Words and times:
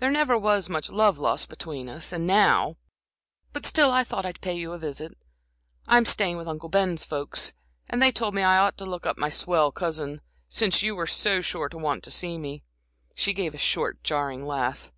"There 0.00 0.10
never 0.10 0.36
was 0.36 0.68
much 0.68 0.90
love 0.90 1.16
lost 1.16 1.48
between 1.48 1.88
us, 1.88 2.12
and 2.12 2.26
now 2.26 2.76
but 3.54 3.64
still 3.64 3.90
I 3.90 4.04
thought 4.04 4.26
I'd 4.26 4.42
pay 4.42 4.52
you 4.52 4.72
a 4.74 4.78
visit. 4.78 5.16
I'm 5.88 6.04
staying 6.04 6.36
with 6.36 6.46
Uncle 6.46 6.68
Ben's 6.68 7.04
folks, 7.04 7.54
and 7.88 8.02
they 8.02 8.12
told 8.12 8.34
me 8.34 8.42
I 8.42 8.58
ought 8.58 8.76
to 8.76 8.84
look 8.84 9.06
up 9.06 9.16
my 9.16 9.30
swell 9.30 9.72
cousin 9.72 10.20
since 10.46 10.82
you 10.82 10.94
were 10.94 11.06
so 11.06 11.40
sure 11.40 11.70
to 11.70 11.78
want 11.78 12.04
to 12.04 12.10
see 12.10 12.36
me" 12.36 12.64
she 13.14 13.32
gave 13.32 13.54
a 13.54 13.56
short, 13.56 14.04
jarring 14.04 14.44
laugh. 14.46 14.92